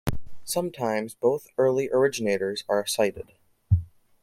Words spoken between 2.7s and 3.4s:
cited.